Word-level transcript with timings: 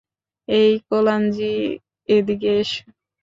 এই 0.47 0.71
কোলাঞ্জি, 0.87 1.53
এদিকে 2.09 2.49
এসো। 2.61 2.81